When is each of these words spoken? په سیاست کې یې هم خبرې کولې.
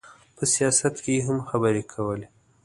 په 0.35 0.43
سیاست 0.53 0.93
کې 1.03 1.11
یې 1.17 1.21
هم 1.27 1.37
خبرې 1.49 1.83
کولې. 1.93 2.27